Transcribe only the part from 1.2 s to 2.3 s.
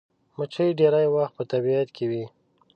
په طبیعت کې وي